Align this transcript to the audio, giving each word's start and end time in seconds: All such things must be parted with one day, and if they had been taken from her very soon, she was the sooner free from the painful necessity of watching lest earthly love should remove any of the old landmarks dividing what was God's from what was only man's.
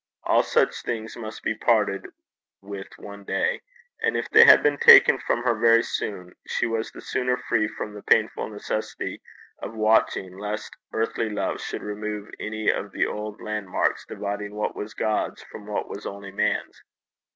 All 0.23 0.41
such 0.41 0.81
things 0.81 1.15
must 1.15 1.43
be 1.43 1.53
parted 1.53 2.07
with 2.59 2.87
one 2.97 3.23
day, 3.23 3.61
and 4.01 4.17
if 4.17 4.27
they 4.31 4.45
had 4.45 4.63
been 4.63 4.79
taken 4.79 5.19
from 5.19 5.43
her 5.43 5.53
very 5.53 5.83
soon, 5.83 6.33
she 6.47 6.65
was 6.65 6.89
the 6.91 7.01
sooner 7.01 7.37
free 7.37 7.67
from 7.67 7.93
the 7.93 8.01
painful 8.01 8.49
necessity 8.49 9.21
of 9.61 9.75
watching 9.75 10.39
lest 10.39 10.75
earthly 10.91 11.29
love 11.29 11.61
should 11.61 11.83
remove 11.83 12.31
any 12.39 12.71
of 12.71 12.91
the 12.93 13.05
old 13.05 13.39
landmarks 13.41 14.03
dividing 14.07 14.55
what 14.55 14.75
was 14.75 14.95
God's 14.95 15.43
from 15.43 15.67
what 15.67 15.87
was 15.87 16.07
only 16.07 16.31
man's. 16.31 16.81